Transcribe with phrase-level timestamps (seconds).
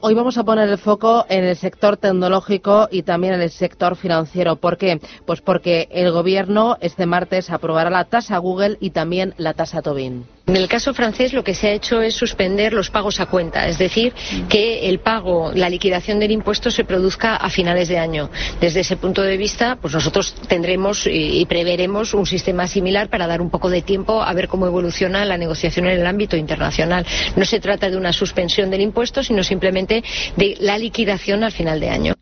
[0.00, 3.96] Hoy vamos a poner el foco en el sector tecnológico y también en el sector
[3.96, 4.56] financiero.
[4.56, 5.00] ¿Por qué?
[5.26, 10.24] Pues porque el Gobierno este martes aprobará la tasa Google y también la tasa Tobin.
[10.46, 13.68] En el caso francés lo que se ha hecho es suspender los pagos a cuenta,
[13.68, 14.12] es decir,
[14.48, 18.28] que el pago, la liquidación del impuesto se produzca a finales de año.
[18.60, 23.40] Desde ese punto de vista, pues nosotros tendremos y preveremos un sistema similar para dar
[23.40, 27.06] un poco de tiempo a ver cómo evoluciona la negociación en el ámbito internacional.
[27.36, 30.02] No se trata de una suspensión del impuesto, sino simplemente
[30.36, 32.14] de la liquidación al final de año.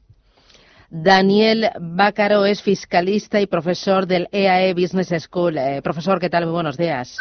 [0.90, 5.56] Daniel Bácaro es fiscalista y profesor del EAE e Business School.
[5.56, 6.44] Eh, profesor, ¿qué tal?
[6.44, 7.16] Muy buenos días.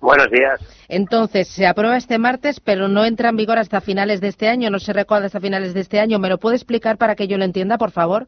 [0.00, 0.60] Buenos días.
[0.88, 4.70] Entonces, se aprueba este martes, pero no entra en vigor hasta finales de este año,
[4.70, 6.18] no se recuerda hasta finales de este año.
[6.18, 8.26] ¿Me lo puede explicar para que yo lo entienda, por favor?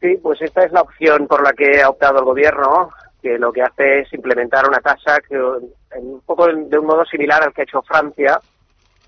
[0.00, 3.52] Sí, pues esta es la opción por la que ha optado el Gobierno, que lo
[3.52, 7.62] que hace es implementar una tasa que, un poco de un modo similar al que
[7.62, 8.40] ha hecho Francia,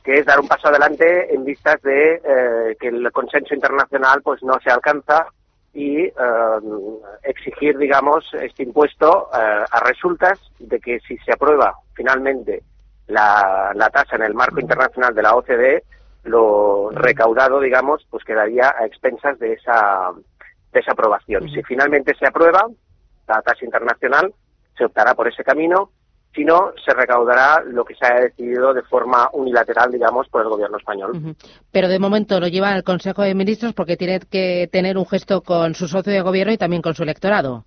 [0.03, 4.43] que es dar un paso adelante en vistas de eh, que el consenso internacional pues
[4.43, 5.27] no se alcanza
[5.73, 6.13] y eh,
[7.23, 12.63] exigir, digamos, este impuesto eh, a resultas de que si se aprueba finalmente
[13.07, 15.85] la, la tasa en el marco internacional de la OCDE,
[16.25, 20.11] lo recaudado, digamos, pues quedaría a expensas de esa,
[20.73, 21.49] de esa aprobación.
[21.49, 22.67] Si finalmente se aprueba
[23.29, 24.35] la tasa internacional,
[24.77, 25.91] se optará por ese camino
[26.35, 30.49] si no, se recaudará lo que se haya decidido de forma unilateral, digamos, por el
[30.49, 31.35] gobierno español.
[31.73, 35.43] Pero de momento lo lleva al Consejo de Ministros porque tiene que tener un gesto
[35.43, 37.65] con su socio de gobierno y también con su electorado.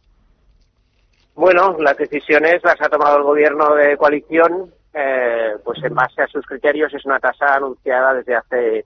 [1.36, 6.28] Bueno, las decisiones las ha tomado el gobierno de coalición, eh, pues en base a
[6.28, 8.86] sus criterios es una tasa anunciada desde hace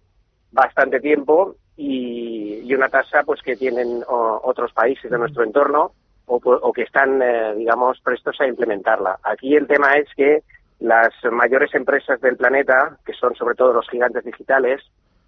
[0.52, 5.92] bastante tiempo y, y una tasa pues que tienen otros países de nuestro entorno
[6.28, 9.18] o, que están, eh, digamos, prestos a implementarla.
[9.24, 10.44] Aquí el tema es que
[10.80, 14.82] las mayores empresas del planeta, que son sobre todo los gigantes digitales,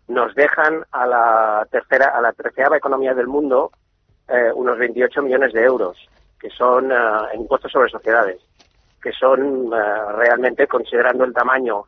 [0.08, 3.72] nos dejan a la tercera, a la tercera economía del mundo
[4.27, 5.97] eh, unos 28 millones de euros,
[6.39, 8.42] que son uh, impuestos sobre sociedades,
[9.02, 11.83] que son realmente, considerando el tamaño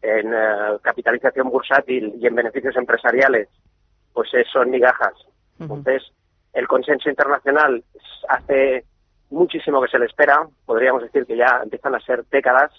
[0.00, 0.32] en
[0.80, 3.48] capitalización bursátil y en beneficios empresariales,
[4.12, 5.14] pues son migajas.
[5.60, 6.02] Entonces,
[6.52, 7.82] el consenso internacional
[8.28, 8.84] hace
[9.30, 12.70] muchísimo que se le espera, podríamos decir que ya empiezan a ser décadas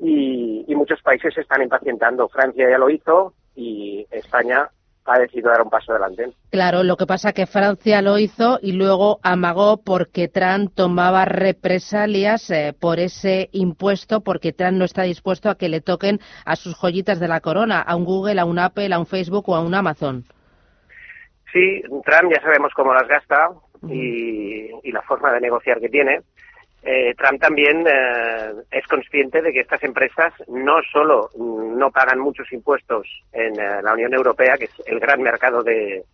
[0.00, 2.28] y, muchos países se están impacientando.
[2.28, 4.70] Francia ya lo hizo y España
[5.04, 6.32] ha decidido dar un paso adelante.
[6.50, 12.50] Claro, lo que pasa que Francia lo hizo y luego amagó porque Trump tomaba represalias
[12.50, 16.74] eh, por ese impuesto, porque Trump no está dispuesto a que le toquen a sus
[16.74, 19.60] joyitas de la corona, a un Google, a un Apple, a un Facebook o a
[19.60, 20.24] un Amazon.
[21.52, 23.50] Sí, Trump ya sabemos cómo las gasta
[23.88, 26.20] y, la forma de negociar que tiene.
[26.82, 32.50] Eh, Trump también eh, es consciente de que estas empresas no solo no pagan muchos
[32.52, 36.04] impuestos en eh, la Unión Europea, que es el gran mercado de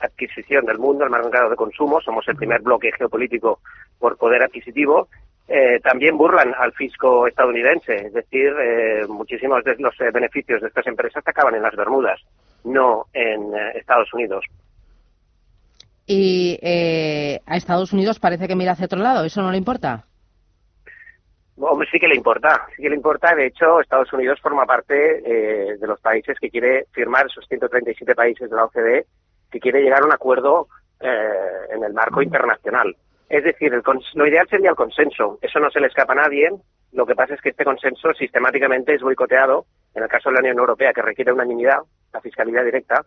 [0.00, 3.60] adquisición del mundo, el mercado de consumo, somos el primer bloque geopolítico
[3.98, 5.08] por poder adquisitivo,
[5.82, 8.52] también burlan al fisco estadounidense, es decir,
[9.08, 12.20] muchísimos de los beneficios de estas empresas acaban en las Bermudas,
[12.64, 14.44] no en Estados Unidos
[16.06, 19.24] y eh, a Estados Unidos parece que mira hacia otro lado.
[19.24, 20.04] ¿Eso no le importa?
[21.58, 23.34] Hombre, sí que le importa, sí que le importa.
[23.34, 28.14] De hecho, Estados Unidos forma parte eh, de los países que quiere firmar, esos 137
[28.14, 29.06] países de la OCDE,
[29.50, 30.68] que quiere llegar a un acuerdo
[31.00, 32.94] eh, en el marco internacional.
[33.28, 33.82] Es decir, el
[34.14, 35.38] lo ideal sería el consenso.
[35.42, 36.50] Eso no se le escapa a nadie.
[36.92, 39.64] Lo que pasa es que este consenso sistemáticamente es boicoteado.
[39.94, 41.78] En el caso de la Unión Europea, que requiere unanimidad,
[42.12, 43.04] la fiscalidad directa,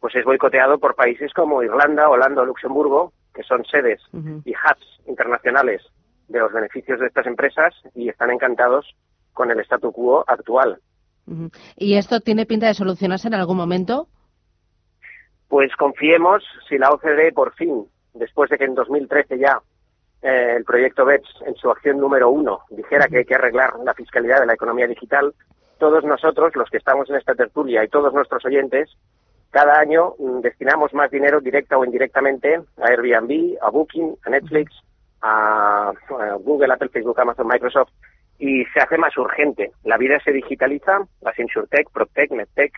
[0.00, 4.00] pues es boicoteado por países como Irlanda, Holanda o Luxemburgo, que son sedes
[4.44, 5.82] y hubs internacionales
[6.28, 8.86] de los beneficios de estas empresas y están encantados
[9.32, 10.80] con el statu quo actual.
[11.76, 14.08] ¿Y esto tiene pinta de solucionarse en algún momento?
[15.48, 19.60] Pues confiemos si la OCDE por fin, después de que en 2013 ya
[20.22, 23.94] eh, el proyecto BEPS en su acción número uno dijera que hay que arreglar la
[23.94, 25.34] fiscalidad de la economía digital,
[25.78, 28.90] todos nosotros, los que estamos en esta tertulia y todos nuestros oyentes,
[29.50, 34.72] cada año mm, destinamos más dinero directa o indirectamente a Airbnb, a Booking, a Netflix,
[35.22, 35.92] a,
[36.40, 37.90] Google, Apple, Facebook, Amazon, Microsoft
[38.38, 39.72] y se hace más urgente.
[39.84, 42.72] La vida se digitaliza, las InsurTech, PropTech, MedTech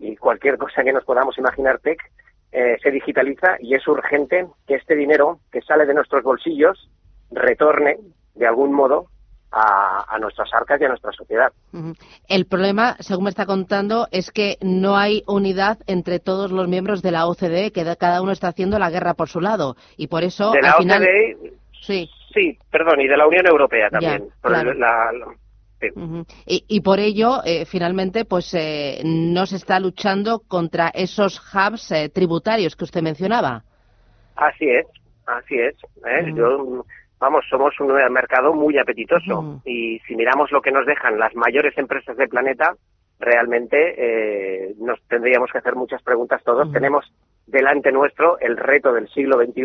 [0.00, 2.00] y cualquier cosa que nos podamos imaginar tech
[2.52, 6.90] eh, se digitaliza y es urgente que este dinero que sale de nuestros bolsillos
[7.30, 7.98] retorne
[8.34, 9.06] de algún modo
[9.52, 11.52] a, nuestras arcas y a nuestra sociedad.
[12.28, 17.02] El problema, según me está contando, es que no hay unidad entre todos los miembros
[17.02, 19.76] de la OCDE, que cada uno está haciendo la guerra por su lado.
[19.96, 22.10] Y por eso, de la OCDE, sí.
[22.34, 24.28] sí, perdón, y de la Unión Europea también.
[26.46, 32.08] y, por ello, eh, finalmente, pues eh, no se está luchando contra esos hubs eh,
[32.08, 33.62] tributarios que usted mencionaba.
[34.36, 34.86] Así es,
[35.26, 35.74] así es.
[37.18, 41.76] Vamos, somos un mercado muy apetitoso y si miramos lo que nos dejan las mayores
[41.78, 42.74] empresas del planeta,
[43.18, 46.70] realmente nos tendríamos que hacer muchas preguntas todos.
[46.72, 47.12] Tenemos
[47.46, 49.62] delante nuestro el reto del siglo XXI,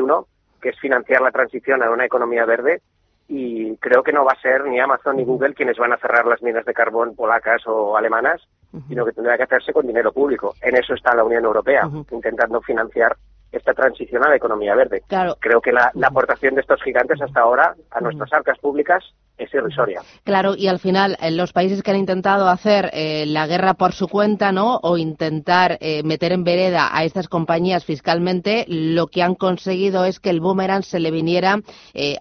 [0.61, 2.81] que es financiar la transición a una economía verde
[3.27, 6.25] y creo que no va a ser ni Amazon ni Google quienes van a cerrar
[6.25, 8.41] las minas de carbón polacas o alemanas,
[8.87, 10.53] sino que tendrá que hacerse con dinero público.
[10.61, 13.15] En eso está la Unión Europea, intentando financiar
[13.51, 15.03] esta transición a la economía verde.
[15.39, 19.03] Creo que la, aportación de estos gigantes hasta ahora a nuestras arcas públicas
[19.37, 20.01] es irrisoria.
[20.23, 23.93] Claro, y al final eh, los países que han intentado hacer eh, la guerra por
[23.93, 24.77] su cuenta, ¿no?
[24.83, 30.19] O intentar eh, meter en vereda a estas compañías fiscalmente, lo que han conseguido es
[30.19, 31.57] que el boomerang se le viniera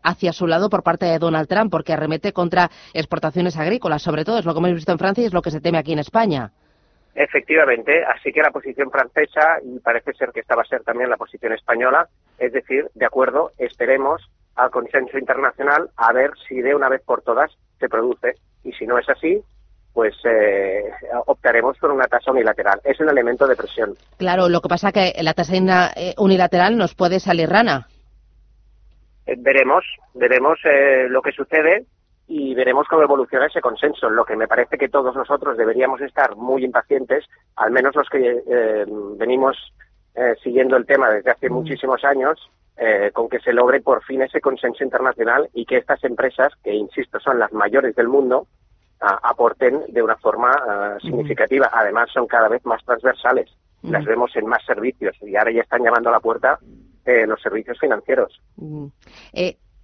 [0.03, 4.38] hacia su lado por parte de Donald Trump, porque arremete contra exportaciones agrícolas, sobre todo
[4.38, 5.99] es lo que hemos visto en Francia y es lo que se teme aquí en
[6.00, 6.53] España.
[7.14, 11.10] Efectivamente, así que la posición francesa, y parece ser que esta va a ser también
[11.10, 12.08] la posición española,
[12.38, 17.22] es decir, de acuerdo, esperemos al consenso internacional a ver si de una vez por
[17.22, 18.34] todas se produce.
[18.62, 19.42] Y si no es así,
[19.92, 20.84] pues eh,
[21.26, 22.80] optaremos por una tasa unilateral.
[22.84, 23.94] Es un elemento de presión.
[24.18, 25.54] Claro, lo que pasa es que la tasa
[25.96, 27.88] eh, unilateral nos puede salir rana.
[29.26, 29.84] Eh, veremos,
[30.14, 30.58] veremos
[31.08, 31.86] lo que sucede
[32.32, 34.09] y veremos cómo evoluciona ese consenso.
[34.09, 37.25] Lo que me parece que todos nosotros deberíamos estar muy impacientes,
[37.56, 38.87] al menos los que eh,
[39.17, 39.56] venimos
[40.15, 41.53] eh, siguiendo el tema desde hace mm.
[41.53, 42.38] muchísimos años,
[42.77, 46.73] eh, con que se logre por fin ese consenso internacional y que estas empresas, que
[46.73, 48.47] insisto son las mayores del mundo,
[49.00, 51.00] aporten de una forma mm.
[51.00, 51.69] significativa.
[51.73, 53.50] Además, son cada vez más transversales.
[53.82, 53.91] Mm.
[53.91, 56.61] Las vemos en más servicios y ahora ya están llamando a la puerta
[57.27, 58.41] los servicios financieros.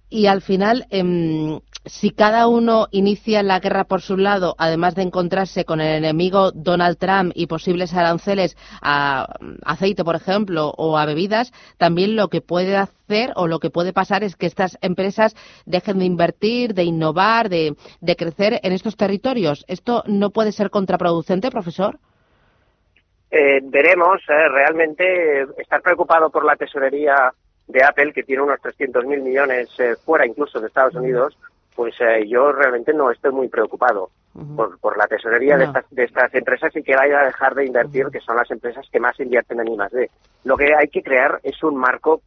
[0.09, 5.03] y al final, em, si cada uno inicia la guerra por su lado, además de
[5.03, 9.27] encontrarse con el enemigo Donald Trump y posibles aranceles a
[9.65, 13.93] aceite, por ejemplo, o a bebidas, también lo que puede hacer o lo que puede
[13.93, 15.35] pasar es que estas empresas
[15.65, 17.75] dejen de invertir, de innovar, de,
[18.17, 19.65] crecer en estos territorios.
[19.67, 21.99] ¿Esto no puede ser contraproducente, profesor?
[23.29, 24.21] Eh, veremos.
[24.29, 27.31] Eh, realmente estar preocupado por la tesorería
[27.67, 31.37] de Apple, que tiene unos 300.000 millones eh, fuera incluso de Estados Unidos,
[31.77, 34.09] pues eh, yo realmente no estoy muy preocupado
[34.55, 37.67] por, por, la tesorería de, estas, de estas empresas y que vaya a dejar de
[37.67, 40.09] invertir, que son las empresas que más invierten en I+.D.
[40.43, 42.21] Lo que hay que crear es un marco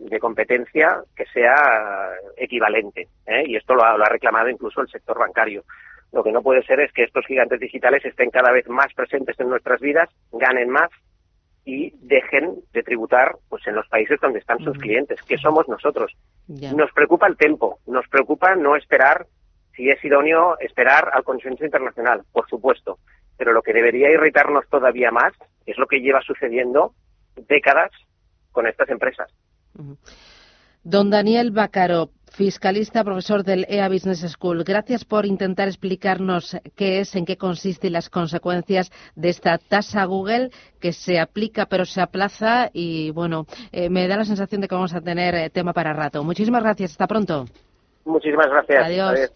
[0.00, 3.44] de competencia que sea equivalente, ¿eh?
[3.46, 5.64] y esto lo ha, lo ha reclamado incluso el sector bancario.
[6.12, 9.40] Lo que no puede ser es que estos gigantes digitales estén cada vez más presentes
[9.40, 10.90] en nuestras vidas, ganen más
[11.64, 16.12] y dejen de tributar pues en los países donde están sus clientes, que somos nosotros.
[16.50, 19.26] Nos preocupa el tiempo, nos preocupa no esperar,
[19.76, 22.98] si es idóneo, esperar al consenso internacional, por supuesto.
[23.36, 25.32] Pero lo que debería irritarnos todavía más
[25.64, 26.92] es lo que lleva sucediendo
[27.48, 27.92] décadas
[28.50, 29.30] con estas empresas.
[30.82, 34.64] Don Daniel Bacaro, fiscalista, profesor del EA Business School.
[34.64, 40.04] Gracias por intentar explicarnos qué es, en qué consiste y las consecuencias de esta tasa
[40.04, 40.50] Google
[40.80, 44.74] que se aplica pero se aplaza y bueno, eh, me da la sensación de que
[44.74, 46.24] vamos a tener eh, tema para rato.
[46.24, 46.92] Muchísimas gracias.
[46.92, 47.44] Hasta pronto.
[48.04, 48.84] Muchísimas gracias.
[48.84, 49.32] Adiós.